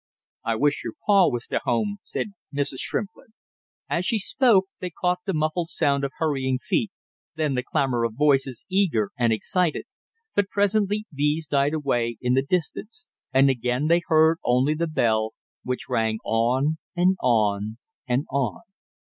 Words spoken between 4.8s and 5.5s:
caught the